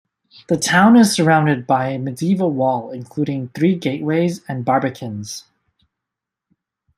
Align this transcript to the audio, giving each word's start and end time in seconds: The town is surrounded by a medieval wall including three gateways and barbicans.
The 0.47 0.57
town 0.57 0.95
is 0.97 1.13
surrounded 1.13 1.67
by 1.67 1.89
a 1.89 1.99
medieval 1.99 2.49
wall 2.49 2.89
including 2.89 3.49
three 3.49 3.75
gateways 3.75 4.41
and 4.47 4.65
barbicans. 4.65 5.43